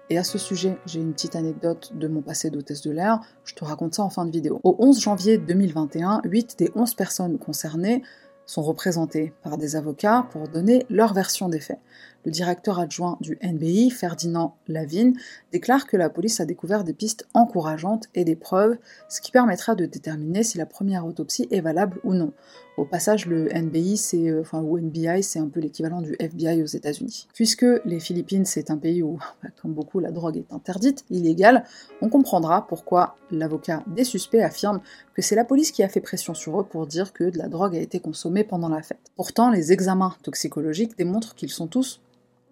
[0.09, 3.55] Et à ce sujet, j'ai une petite anecdote de mon passé d'hôtesse de l'air, je
[3.55, 4.59] te raconte ça en fin de vidéo.
[4.63, 8.03] Au 11 janvier 2021, 8 des 11 personnes concernées
[8.45, 11.79] sont représentées par des avocats pour donner leur version des faits.
[12.25, 15.13] Le directeur adjoint du NBI, Ferdinand Lavigne,
[15.51, 19.75] déclare que la police a découvert des pistes encourageantes et des preuves, ce qui permettra
[19.75, 22.33] de déterminer si la première autopsie est valable ou non.
[22.77, 26.65] Au passage, le NBI, c'est, euh, enfin, NBI, c'est un peu l'équivalent du FBI aux
[26.65, 27.27] États-Unis.
[27.33, 31.63] Puisque les Philippines, c'est un pays où, bah, comme beaucoup, la drogue est interdite, illégale,
[32.01, 34.81] on comprendra pourquoi l'avocat des suspects affirme
[35.13, 37.47] que c'est la police qui a fait pression sur eux pour dire que de la
[37.47, 38.99] drogue a été consommée pendant la fête.
[39.15, 42.01] Pourtant, les examens toxicologiques démontrent qu'ils sont tous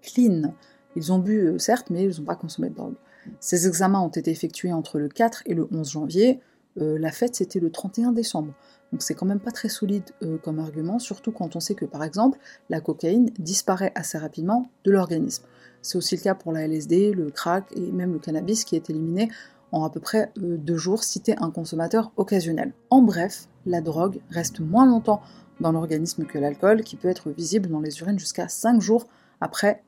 [0.03, 0.53] clean.
[0.95, 2.95] Ils ont bu, euh, certes, mais ils n'ont pas consommé de drogue.
[3.39, 6.39] Ces examens ont été effectués entre le 4 et le 11 janvier.
[6.79, 8.53] Euh, la fête, c'était le 31 décembre.
[8.91, 11.85] Donc c'est quand même pas très solide euh, comme argument, surtout quand on sait que
[11.85, 12.37] par exemple
[12.69, 15.45] la cocaïne disparaît assez rapidement de l'organisme.
[15.81, 18.91] C'est aussi le cas pour la LSD, le crack et même le cannabis qui est
[18.91, 19.31] éliminé
[19.71, 22.73] en à peu près deux jours si t'es un consommateur occasionnel.
[22.91, 25.21] En bref, la drogue reste moins longtemps
[25.59, 29.07] dans l'organisme que l'alcool, qui peut être visible dans les urines jusqu'à 5 jours
[29.41, 29.83] après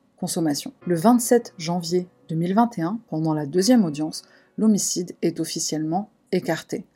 [0.86, 4.22] Le 27 janvier 2021, pendant la deuxième audience,
[4.56, 6.86] l'homicide est officiellement écarté.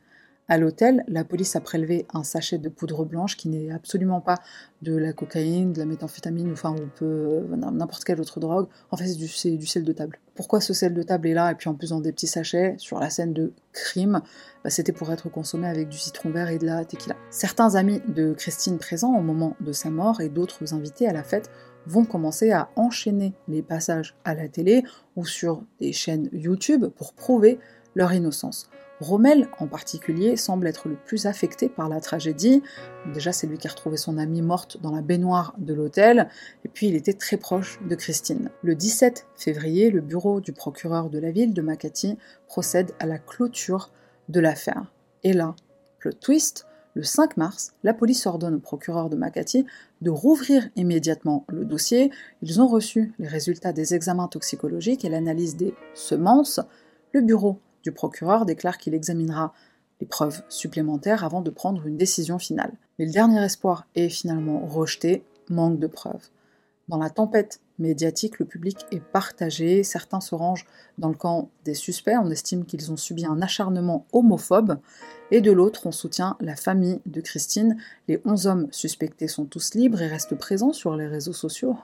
[0.47, 4.39] À l'hôtel, la police a prélevé un sachet de poudre blanche qui n'est absolument pas
[4.81, 8.67] de la cocaïne, de la méthamphétamine, enfin on peut euh, n'importe quelle autre drogue.
[8.89, 10.19] En fait, c'est du, sel de table.
[10.35, 12.75] Pourquoi ce sel de table est là et puis en plus dans des petits sachets
[12.79, 14.21] sur la scène de crime?
[14.63, 17.15] Bah, C'était pour être consommé avec du citron vert et de la tequila.
[17.29, 21.23] Certains amis de Christine présents au moment de sa mort et d'autres invités à la
[21.23, 21.49] fête
[21.85, 24.83] vont commencer à enchaîner les passages à la télé
[25.15, 27.59] ou sur des chaînes YouTube pour prouver
[27.95, 28.69] leur innocence.
[29.01, 32.61] Rommel, en particulier, semble être le plus affecté par la tragédie.
[33.13, 36.29] Déjà, c'est lui qui a retrouvé son amie morte dans la baignoire de l'hôtel,
[36.63, 38.51] et puis il était très proche de Christine.
[38.61, 43.17] Le 17 février, le bureau du procureur de la ville de Makati procède à la
[43.17, 43.89] clôture
[44.29, 44.85] de l'affaire.
[45.23, 45.55] Et là,
[46.01, 49.65] le twist, le 5 mars, la police ordonne au procureur de Makati
[50.01, 52.11] de rouvrir immédiatement le dossier.
[52.41, 56.59] Ils ont reçu les résultats des examens toxicologiques et l'analyse des semences.
[57.13, 59.53] Le bureau du procureur déclare qu'il examinera
[59.99, 62.73] les preuves supplémentaires avant de prendre une décision finale.
[62.97, 66.29] Mais le dernier espoir est finalement rejeté, manque de preuves.
[66.87, 70.65] Dans la tempête médiatique, le public est partagé, certains se rangent
[70.97, 74.77] dans le camp des suspects, on estime qu'ils ont subi un acharnement homophobe,
[75.31, 77.77] et de l'autre, on soutient la famille de Christine.
[78.07, 81.75] Les 11 hommes suspectés sont tous libres et restent présents sur les réseaux sociaux,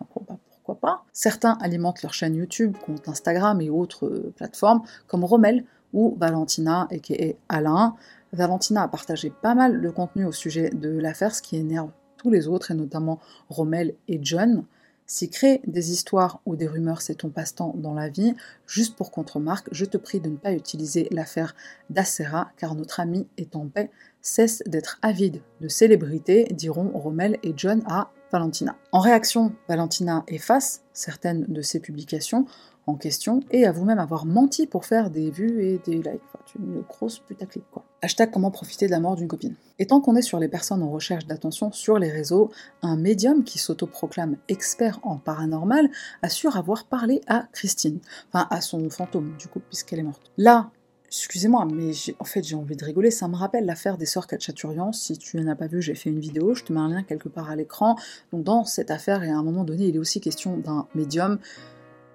[0.67, 1.05] pourquoi pas?
[1.13, 6.87] Certains alimentent leur chaîne YouTube, compte Instagram et autres euh, plateformes, comme Rommel, ou Valentina,
[6.91, 7.95] et Alain.
[8.33, 12.29] Valentina a partagé pas mal de contenu au sujet de l'affaire, ce qui énerve tous
[12.29, 14.65] les autres, et notamment Rommel et John.
[15.09, 18.35] Si créer des histoires ou des rumeurs c'est ton passe-temps dans la vie,
[18.67, 21.55] juste pour contre-marque, je te prie de ne pas utiliser l'affaire
[21.89, 23.89] d'Acera, car notre ami est en paix,
[24.21, 28.75] cesse d'être avide de célébrités, diront Rommel et John à Valentina.
[28.91, 32.45] En réaction, Valentina efface certaines de ses publications
[32.85, 36.21] en question et à vous-même avoir menti pour faire des vues et des likes.
[36.27, 37.85] Enfin, une grosse putaclic quoi.
[38.01, 39.55] Hashtag comment profiter de la mort d'une copine.
[39.79, 43.43] Et tant qu'on est sur les personnes en recherche d'attention sur les réseaux, un médium
[43.43, 45.89] qui s'autoproclame expert en paranormal
[46.21, 47.99] assure avoir parlé à Christine,
[48.31, 50.31] enfin à son fantôme du coup, puisqu'elle est morte.
[50.37, 50.69] Là,
[51.09, 54.91] Excusez-moi, mais en fait j'ai envie de rigoler, ça me rappelle l'affaire des sœurs Katchaturian,
[54.91, 57.01] si tu n'en as pas vu, j'ai fait une vidéo, je te mets un lien
[57.01, 57.95] quelque part à l'écran.
[58.33, 61.39] Donc dans cette affaire, et à un moment donné, il est aussi question d'un médium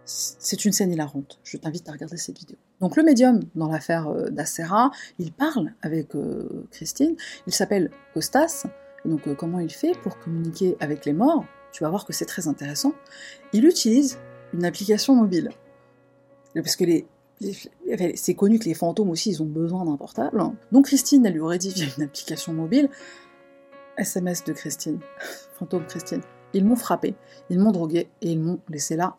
[0.05, 1.39] c'est une scène hilarante.
[1.45, 2.57] Je t'invite à regarder cette vidéo.
[2.81, 7.17] Donc le médium dans l'affaire euh, d'Acera, il parle avec euh, Christine.
[7.47, 8.67] Il s'appelle Costas.
[9.05, 11.45] donc euh, comment il fait pour communiquer avec les morts?
[11.73, 12.93] Tu vas voir que c'est très intéressant.
[13.53, 14.19] Il utilise
[14.53, 15.51] une application mobile.
[16.55, 16.85] Parce que
[18.15, 20.43] c'est connu que les fantômes aussi, ils ont besoin d'un portable.
[20.71, 22.91] Donc Christine, elle lui aurait dit via une application mobile.
[23.97, 25.01] SMS de Christine.
[25.59, 26.21] Fantôme Christine.
[26.53, 27.15] Ils m'ont frappé,
[27.49, 29.17] ils m'ont drogué et ils m'ont laissé là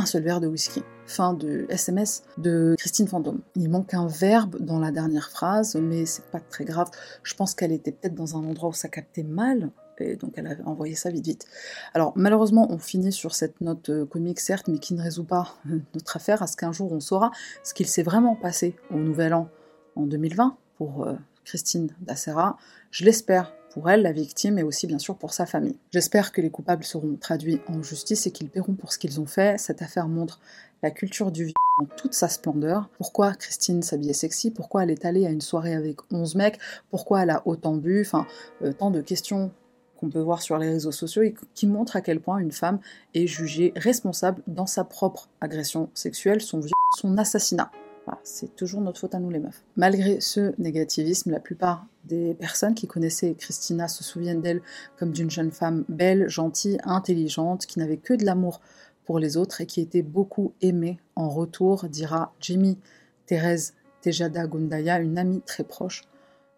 [0.00, 0.82] un seul verre de whisky.
[1.06, 3.40] Fin de SMS de Christine Fantôme.
[3.54, 6.88] Il manque un verbe dans la dernière phrase, mais c'est pas très grave.
[7.22, 10.46] Je pense qu'elle était peut-être dans un endroit où ça captait mal, et donc elle
[10.46, 11.46] a envoyé ça vite vite.
[11.92, 15.56] Alors malheureusement, on finit sur cette note euh, comique certes, mais qui ne résout pas
[15.68, 17.30] euh, notre affaire, à ce qu'un jour on saura
[17.62, 19.48] ce qu'il s'est vraiment passé au Nouvel An
[19.96, 22.56] en 2020 pour euh, Christine Dacera.
[22.90, 25.76] Je l'espère pour elle, la victime, et aussi bien sûr pour sa famille.
[25.92, 29.26] J'espère que les coupables seront traduits en justice et qu'ils paieront pour ce qu'ils ont
[29.26, 29.58] fait.
[29.58, 30.40] Cette affaire montre
[30.82, 32.88] la culture du viol en toute sa splendeur.
[32.98, 34.50] Pourquoi Christine s'habillait sexy?
[34.50, 36.58] Pourquoi elle est allée à une soirée avec 11 mecs?
[36.90, 38.02] Pourquoi elle a autant bu?
[38.02, 38.26] Enfin,
[38.62, 39.52] euh, tant de questions
[39.96, 42.80] qu'on peut voir sur les réseaux sociaux et qui montrent à quel point une femme
[43.14, 47.70] est jugée responsable dans sa propre agression sexuelle, son viol, son assassinat
[48.22, 49.62] c'est toujours notre faute à nous les meufs.
[49.76, 54.62] Malgré ce négativisme, la plupart des personnes qui connaissaient Christina se souviennent d'elle
[54.98, 58.60] comme d'une jeune femme belle, gentille, intelligente, qui n'avait que de l'amour
[59.04, 62.78] pour les autres et qui était beaucoup aimé en retour, dira Jimmy
[63.26, 66.02] Thérèse Tejada Gundaya, une amie très proche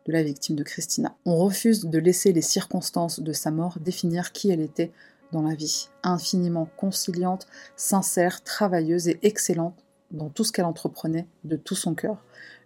[0.06, 1.16] de la victime de Christina.
[1.24, 4.92] On refuse de laisser les circonstances de sa mort définir qui elle était
[5.32, 5.88] dans la vie.
[6.02, 9.81] Infiniment conciliante, sincère, travailleuse et excellente
[10.12, 12.22] dans tout ce qu'elle entreprenait de tout son cœur.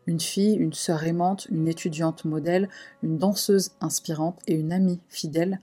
[0.07, 2.69] Une fille, une sœur aimante, une étudiante modèle,
[3.03, 5.61] une danseuse inspirante et une amie fidèle.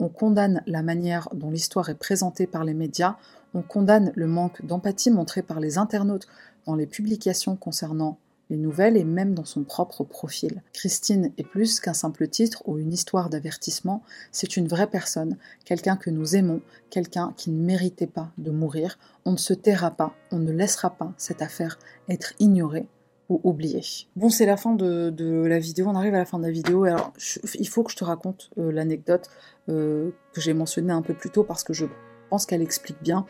[0.00, 3.16] On condamne la manière dont l'histoire est présentée par les médias,
[3.54, 6.26] on condamne le manque d'empathie montré par les internautes
[6.66, 8.18] dans les publications concernant
[8.50, 10.62] les nouvelles et même dans son propre profil.
[10.72, 14.02] Christine est plus qu'un simple titre ou une histoire d'avertissement,
[14.32, 18.98] c'est une vraie personne, quelqu'un que nous aimons, quelqu'un qui ne méritait pas de mourir.
[19.24, 21.78] On ne se taira pas, on ne laissera pas cette affaire
[22.08, 22.86] être ignorée
[23.28, 23.82] ou oubliée.
[24.16, 26.84] Bon, c'est la fin de, la vidéo, on arrive à la fin de la vidéo.
[26.84, 27.12] Alors,
[27.54, 29.30] il faut que je te raconte euh, l'anecdote
[29.68, 31.86] euh, que j'ai mentionnée un peu plus tôt parce que je
[32.28, 33.24] pense qu'elle explique bien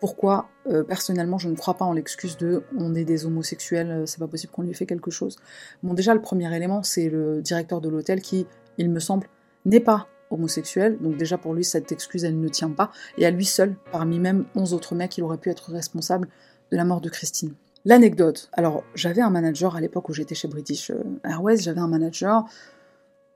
[0.00, 4.06] pourquoi, euh, personnellement, je ne crois pas en l'excuse de on est des homosexuels, euh,
[4.06, 5.36] c'est pas possible qu'on lui ait fait quelque chose.
[5.82, 8.46] Bon, déjà, le premier élément, c'est le directeur de l'hôtel qui,
[8.78, 9.28] il me semble,
[9.66, 13.30] n'est pas homosexuel, donc déjà pour lui, cette excuse, elle ne tient pas, et à
[13.30, 16.28] lui seul, parmi même 11 autres mecs, il aurait pu être responsable
[16.70, 17.52] de la mort de Christine.
[17.84, 21.88] L'anecdote, alors j'avais un manager à l'époque où j'étais chez British euh, Airways, j'avais un
[21.88, 22.44] manager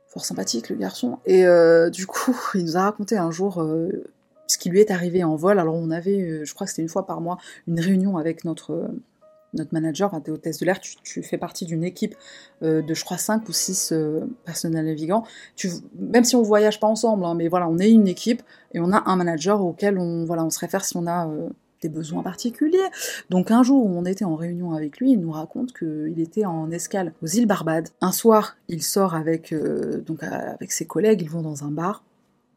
[0.07, 1.45] fort sympathique le garçon, et
[1.91, 3.61] du coup il nous a raconté un jour
[4.47, 5.59] ce qui lui est arrivé en vol.
[5.59, 8.45] Alors on avait, euh, je crois que c'était une fois par mois, une réunion avec
[8.45, 8.89] notre, euh,
[9.55, 12.17] notre manager, enfin, t'es hôtesse de l'air, tu, fais partie d'une équipe
[12.63, 13.95] euh, de, je crois, 5 ou 6
[14.45, 15.25] personnels navigants.
[15.57, 18.81] Tu, même si on voyage pas ensemble, hein, mais voilà, on est une équipe et
[18.81, 21.31] on a un manager auquel on, voilà, on se réfère si on a
[21.81, 22.79] des besoins particuliers.
[23.31, 26.47] Donc un jour où on était en réunion avec lui, il nous raconte qu'il était
[26.47, 27.91] en escale aux îles Barbades.
[28.01, 29.55] Un soir, il sort avec,
[30.05, 32.03] donc, avec ses collègues, ils vont dans un bar.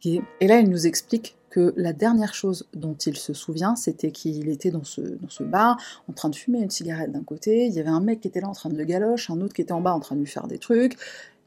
[0.03, 4.47] Et là, il nous explique que la dernière chose dont il se souvient, c'était qu'il
[4.47, 7.73] était dans ce, dans ce bar, en train de fumer une cigarette d'un côté, il
[7.73, 9.63] y avait un mec qui était là en train de le galoche, un autre qui
[9.63, 10.97] était en bas en train de lui faire des trucs,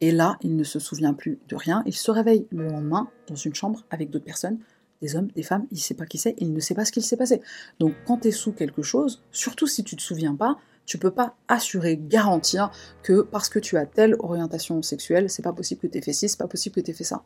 [0.01, 3.37] et là, il ne se souvient plus de rien, il se réveille le lendemain dans
[3.37, 4.59] une chambre avec d'autres personnes,
[5.01, 6.90] des hommes, des femmes, il ne sait pas qui c'est, il ne sait pas ce
[6.90, 7.40] qu'il s'est passé.
[7.79, 11.12] Donc quand tu es sous quelque chose, surtout si tu te souviens pas, tu peux
[11.12, 12.73] pas assurer, garantir
[13.05, 16.12] que parce que tu as telle orientation sexuelle, c'est pas possible que tu aies fait
[16.12, 17.23] ci, c'est pas possible que tu aies fait ça.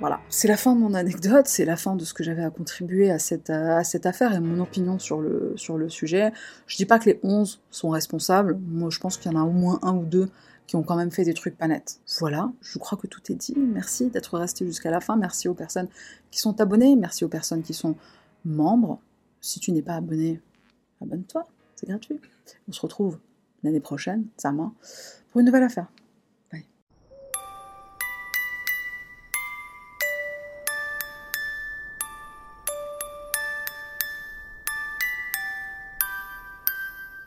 [0.00, 2.48] Voilà, c'est la fin de mon anecdote, c'est la fin de ce que j'avais à
[2.48, 3.52] contribuer à cette,
[3.84, 6.32] cette affaire et mon opinion sur le, sur le sujet.
[6.66, 9.44] Je dis pas que les 11 sont responsables, moi je pense qu'il y en a
[9.44, 10.30] au moins un ou deux
[10.66, 12.00] qui ont quand même fait des trucs pas nets.
[12.18, 13.54] Voilà, je crois que tout est dit.
[13.58, 15.16] Merci d'être resté jusqu'à la fin.
[15.16, 15.88] Merci aux personnes
[16.30, 16.96] qui sont abonnées.
[16.96, 17.96] Merci aux personnes qui sont
[18.46, 19.00] membres.
[19.40, 20.40] Si tu n'es pas abonné,
[21.02, 21.46] abonne-toi.
[21.74, 22.20] C'est gratuit.
[22.68, 23.18] On se retrouve
[23.64, 24.72] l'année prochaine, ça main,
[25.32, 25.88] pour une nouvelle affaire.